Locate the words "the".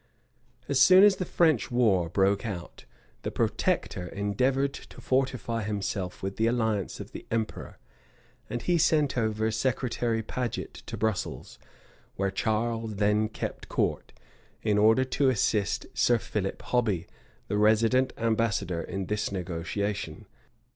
1.17-1.25, 3.21-3.29, 6.37-6.47, 7.11-7.27, 17.47-17.59